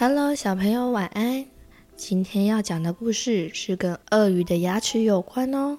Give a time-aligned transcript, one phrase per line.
[0.00, 1.44] Hello，小朋友晚安。
[1.96, 5.76] 今天要讲的故事是跟鳄鱼的牙齿有关哦。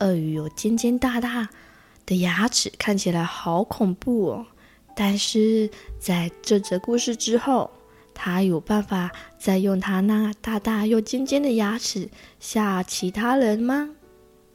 [0.00, 1.48] 鳄鱼有尖尖大大
[2.04, 4.46] 的牙齿，看起来好恐怖哦。
[4.96, 7.70] 但是在这则故事之后，
[8.12, 12.08] 它有办法再用它那大大又尖尖的牙齿
[12.40, 13.90] 吓其他人吗？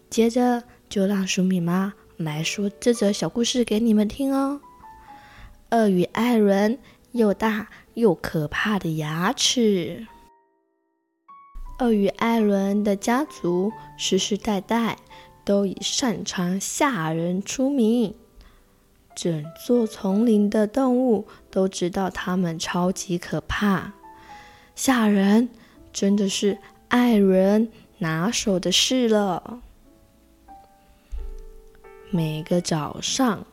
[0.10, 4.60] 接着就让舒米妈来说这则小故事给你们听哦。
[5.70, 6.78] 鳄鱼艾伦
[7.14, 10.06] 又大又可怕的牙齿。
[11.80, 15.00] 鳄鱼艾伦的家族世世代代
[15.44, 18.14] 都以擅长吓人出名，
[19.16, 23.94] 整座丛林的动物都知道它们超级可怕，
[24.76, 25.50] 吓人
[25.92, 26.60] 真的是
[26.90, 29.64] 艾伦拿手的事了。
[32.12, 33.48] 每个早上，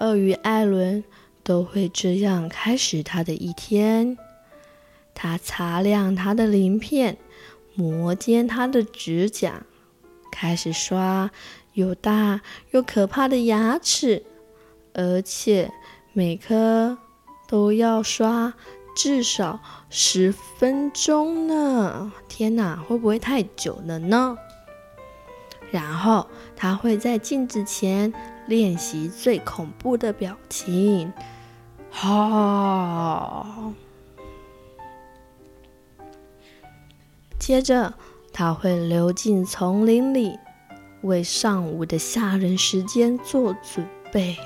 [0.00, 1.04] 鳄鱼艾伦。
[1.48, 4.18] 都会这样开始他的一天。
[5.14, 7.16] 他擦亮他的鳞片，
[7.74, 9.62] 磨尖他的指甲，
[10.30, 11.30] 开始刷
[11.72, 14.26] 又大又可怕的牙齿，
[14.92, 15.72] 而且
[16.12, 16.98] 每颗
[17.48, 18.52] 都要刷
[18.94, 22.12] 至少十分钟呢！
[22.28, 24.36] 天哪，会不会太久了呢？
[25.70, 28.12] 然后他会在镜子前
[28.46, 31.10] 练习最恐怖的表情。
[31.90, 33.72] 好，
[37.38, 37.94] 接着
[38.32, 40.38] 他会溜进丛林里，
[41.02, 44.36] 为上午的吓人时间做准备。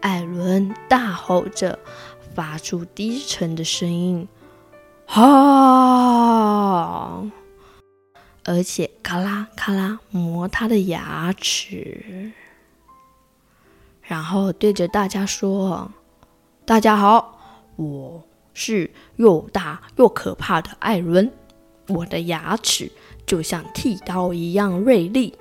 [0.00, 1.78] 艾伦大吼着，
[2.34, 4.28] 发出低沉的声音，
[5.06, 5.24] 好，
[8.44, 12.30] 而且咔啦咔啦磨他的牙齿。
[14.08, 15.92] 然后对着大家说
[16.64, 17.38] ：“大家好，
[17.76, 21.30] 我是又大又可怕的艾伦，
[21.88, 22.90] 我的牙齿
[23.26, 25.34] 就像剃刀一样锐利，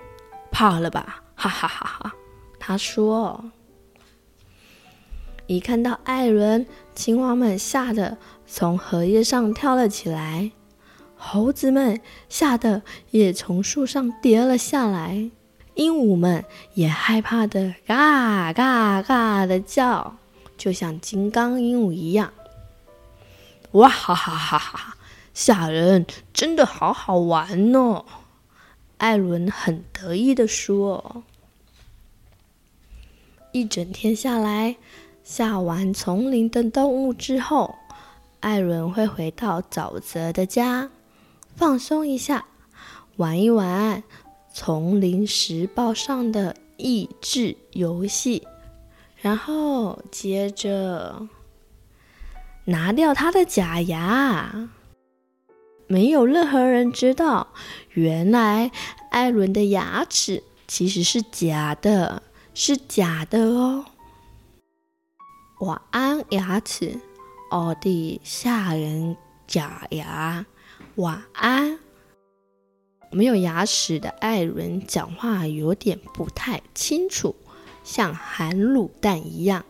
[0.51, 1.23] 怕了吧？
[1.33, 2.13] 哈哈哈哈！”
[2.59, 3.41] 他说。
[5.45, 10.51] 一看到艾伦，青蛙们吓得从荷叶上跳了起来，
[11.15, 15.31] 猴子们吓得也从树上跌了下来。
[15.77, 16.43] 鹦鹉们
[16.73, 20.17] 也害怕的嘎嘎嘎的叫，
[20.57, 22.33] 就像金刚鹦鹉一样。
[23.73, 24.97] 哇哈哈哈哈！
[25.35, 28.05] 吓人，真的好好玩哦！
[28.97, 31.23] 艾伦很得意地说。
[33.51, 34.77] 一整天下来，
[35.23, 37.75] 吓完丛林的动物之后，
[38.39, 40.89] 艾伦会回到沼泽的家，
[41.55, 42.45] 放松一下，
[43.17, 44.01] 玩一玩。
[44.59, 48.47] 《丛林时报》上的益智游戏，
[49.21, 51.27] 然后接着
[52.65, 54.67] 拿掉他的假牙。
[55.85, 57.49] 没有任何人知道，
[57.91, 58.71] 原来
[59.11, 62.23] 艾伦的牙齿其实是假的，
[62.55, 63.85] 是假的哦。
[65.59, 66.99] 晚安，牙齿，
[67.51, 70.43] 我的吓人假牙，
[70.95, 71.77] 晚安。
[73.11, 77.35] 没有牙齿的艾伦讲话有点不太清楚，
[77.83, 79.65] 像含卤蛋一样。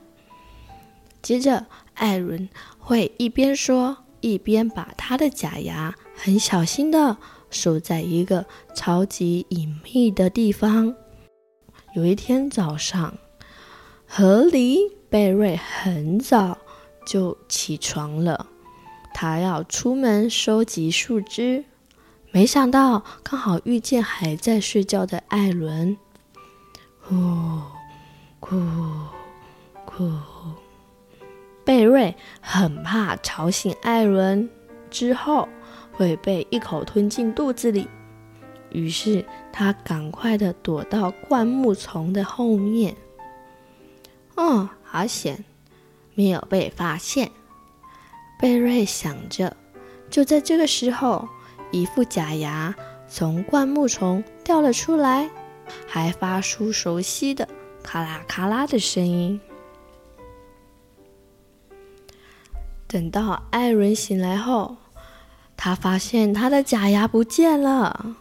[1.21, 2.49] 接着，艾伦
[2.79, 7.17] 会一边说，一边把他的假牙很小心的
[7.49, 10.95] 收在一个超级隐秘的地方。
[11.95, 13.17] 有一天早上，
[14.05, 14.77] 河狸
[15.09, 16.57] 贝瑞很早
[17.05, 18.47] 就起床了，
[19.13, 21.65] 他要出门收集树枝。
[22.31, 25.97] 没想到刚好遇见还在睡觉的艾伦，
[27.01, 27.15] 呼，
[28.39, 28.55] 呼，
[29.85, 30.11] 呼。
[31.65, 34.47] 贝瑞很怕吵醒艾伦，
[34.91, 35.49] 之后
[35.93, 37.87] 会被一口吞进肚子里，
[38.71, 42.95] 于是他赶快的躲到灌木丛的后面。
[44.35, 45.43] 哦，好险，
[46.13, 47.31] 没有被发现。
[48.39, 49.57] 贝瑞想着，
[50.09, 51.27] 就在这个时候。
[51.71, 52.75] 一副假牙
[53.07, 55.29] 从灌木丛掉了出来，
[55.87, 57.47] 还发出熟悉的
[57.83, 59.39] 咔啦咔啦的声音。
[62.87, 64.77] 等到艾伦醒来后，
[65.57, 68.15] 他发现他的假牙不见了。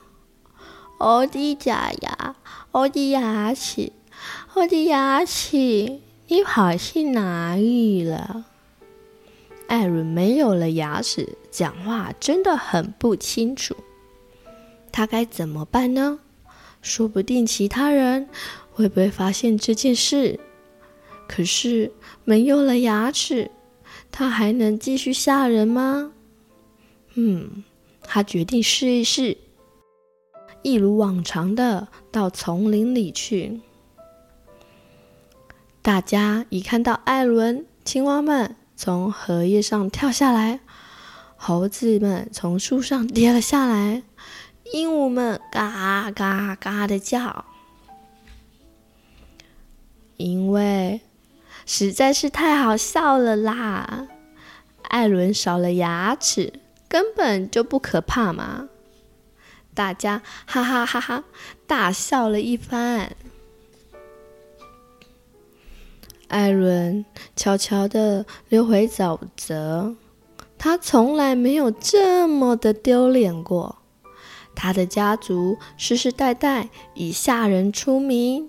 [0.99, 2.35] 我的假牙，
[2.73, 3.93] 我的牙齿，
[4.55, 8.47] 我的牙齿，你跑去哪里了？
[9.69, 13.75] 艾伦没有了牙齿，讲话真的很不清楚。
[14.93, 16.21] 他该怎么办呢？
[16.83, 18.29] 说不定其他人
[18.71, 20.39] 会不会发现这件事？
[21.29, 21.91] 可是
[22.25, 23.51] 没有了牙齿，
[24.13, 26.13] 他还能继续吓人吗？
[27.15, 27.65] 嗯，
[28.03, 29.37] 他决定试一试，
[30.63, 33.61] 一如往常的到丛林里去。
[35.83, 40.61] 大家一看到艾伦，青蛙们从荷叶上跳下来，
[41.37, 44.03] 猴子们从树上跌了下来，
[44.75, 47.47] 鹦鹉们嘎嘎嘎的叫，
[50.19, 51.01] 因为
[51.65, 54.07] 实在是太好笑了啦！
[54.83, 58.69] 艾伦少了牙齿，根本就不可怕嘛！
[59.75, 61.25] 大家哈哈哈哈
[61.67, 63.17] 大笑了一番。
[66.29, 69.95] 艾伦悄悄地溜回沼泽，
[70.59, 73.79] 他从来没有这么的丢脸过。
[74.55, 78.49] 他的家族世世代代以吓人出名，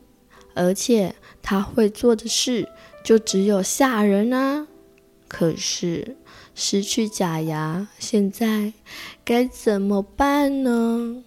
[0.53, 2.69] 而且他会做的事
[3.03, 4.67] 就只有吓人啊。
[5.27, 6.15] 可是
[6.55, 8.73] 失去假牙，现在
[9.25, 11.23] 该怎么办呢？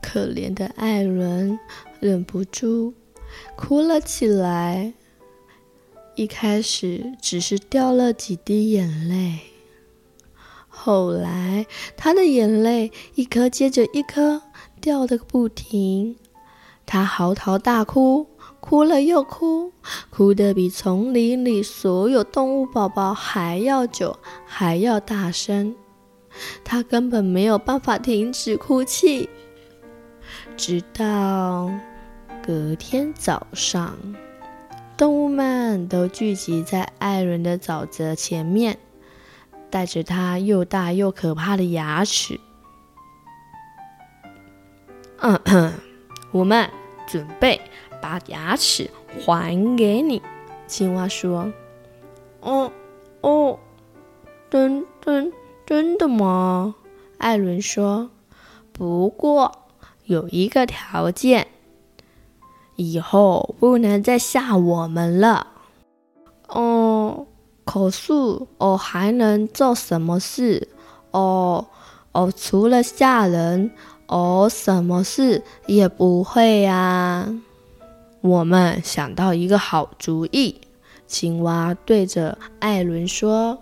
[0.00, 1.58] 可怜的艾伦
[2.00, 2.94] 忍不住。
[3.56, 4.94] 哭了起来。
[6.16, 9.40] 一开始只是掉了几滴眼泪，
[10.68, 11.66] 后来
[11.96, 14.42] 他的眼泪一颗接着一颗
[14.80, 16.16] 掉个不停。
[16.86, 18.28] 他嚎啕大哭，
[18.60, 19.72] 哭了又哭，
[20.10, 24.16] 哭得比丛林里所有动物宝宝还要久，
[24.46, 25.74] 还要大声。
[26.62, 29.28] 他根本没有办法停止哭泣，
[30.56, 31.70] 直到。
[32.46, 33.96] 隔天早上，
[34.98, 38.76] 动物们都聚集在艾伦的沼泽前面，
[39.70, 42.38] 带着他又大又可怕的牙齿。
[45.20, 45.72] 嗯哼，
[46.32, 46.68] 我们
[47.06, 47.58] 准备
[48.02, 48.90] 把牙齿
[49.24, 50.20] 还给你。
[50.66, 51.50] 青蛙说
[52.42, 52.70] ：“哦
[53.22, 53.58] 哦，
[54.50, 55.32] 真真
[55.64, 56.74] 真的吗？”
[57.16, 58.10] 艾伦说
[58.70, 59.70] ：“不过
[60.04, 61.48] 有一个条件。”
[62.76, 65.46] 以后不能再吓我们了。
[66.48, 67.26] 哦，
[67.64, 68.12] 可是
[68.58, 70.68] 我还能做什么事？
[71.10, 71.66] 哦
[72.12, 73.70] 哦，除了吓人，
[74.06, 77.28] 我什么事也不会呀。
[78.20, 80.60] 我们想到一个好主意。
[81.06, 83.58] 青蛙对着艾伦说：“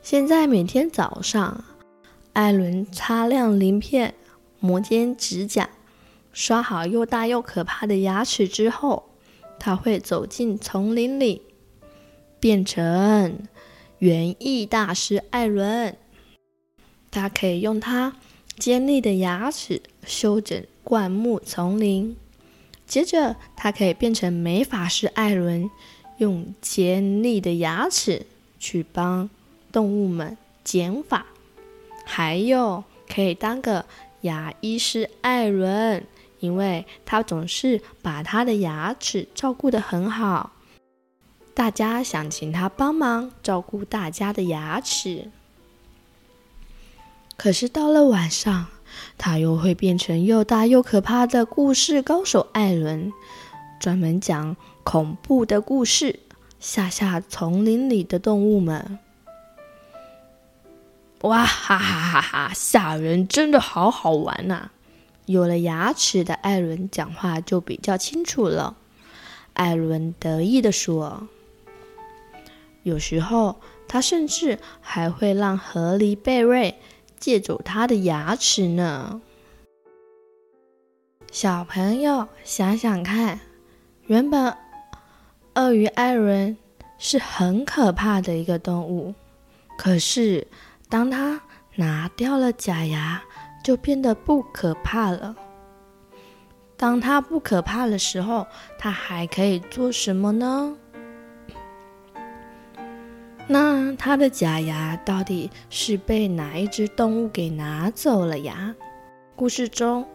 [0.00, 1.64] 现在每天早上，
[2.32, 4.14] 艾伦擦亮鳞片，
[4.60, 5.68] 磨尖指甲。”
[6.38, 9.08] 刷好又大又可怕的牙齿之后，
[9.58, 11.42] 他会走进丛林里，
[12.38, 13.40] 变成
[13.98, 15.96] 园艺大师艾伦。
[17.10, 18.14] 他可以用他
[18.56, 22.16] 尖利的牙齿修整灌木丛林，
[22.86, 25.68] 接着他可以变成美发师艾伦，
[26.18, 28.24] 用尖利的牙齿
[28.60, 29.28] 去帮
[29.72, 31.26] 动物们剪发，
[32.04, 33.84] 还有可以当个
[34.20, 36.06] 牙医师艾伦。
[36.40, 40.52] 因为他总是把他的牙齿照顾得很好，
[41.54, 45.30] 大家想请他帮忙照顾大家的牙齿。
[47.36, 48.66] 可是到了晚上，
[49.16, 53.12] 他又会变成又大又可怕的故事高手艾伦，
[53.80, 56.20] 专门讲恐怖的故事，
[56.58, 58.98] 吓吓丛林里的动物们。
[61.22, 62.52] 哇哈哈哈哈！
[62.54, 64.72] 吓人真的好好玩呐、啊！
[65.28, 68.78] 有了牙齿的艾伦讲话就比较清楚了。
[69.52, 71.28] 艾伦得意地说
[72.82, 76.78] ：“有时候他甚至还会让河狸贝瑞
[77.20, 79.20] 借走他的牙齿呢。”
[81.30, 83.38] 小朋友想想看，
[84.06, 84.56] 原本
[85.56, 86.56] 鳄鱼艾伦
[86.98, 89.14] 是很可怕的一个动物，
[89.76, 90.46] 可是
[90.88, 91.42] 当他
[91.74, 93.22] 拿掉了假牙，
[93.68, 95.36] 就变得不可怕了。
[96.74, 98.46] 当他不可怕的时候，
[98.78, 100.74] 他还可以做什么呢？
[103.46, 108.74] 那他的假牙到底是被哪一只动物给拿走了呀？
[109.36, 110.06] 故事中，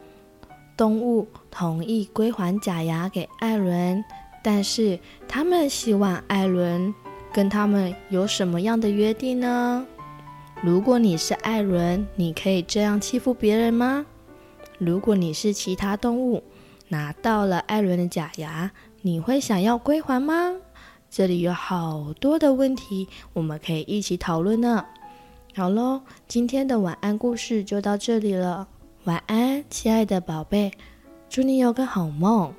[0.75, 4.03] 动物同意归还假牙给艾伦，
[4.41, 6.91] 但是他们希望艾伦
[7.31, 9.85] 跟他们有什么样的约定呢？
[10.65, 14.05] 如果你是艾伦，你可以这样欺负别人吗？
[14.77, 16.41] 如果你是其他动物，
[16.87, 20.55] 拿到了艾伦的假牙，你会想要归还吗？
[21.09, 24.85] 这里有好多的问题，我们可以一起讨论呢。
[25.53, 28.69] 好喽，今天的晚安故事就到这里了。
[29.03, 30.71] 晚安，亲爱的宝贝，
[31.27, 32.53] 祝你有个好梦。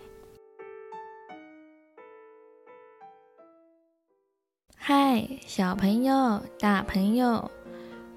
[4.76, 7.50] 嗨，小朋友、大朋友，